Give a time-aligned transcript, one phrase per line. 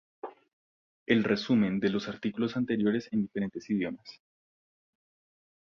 [1.05, 4.19] El resumen de los artículos anteriores en diferentes idiomas.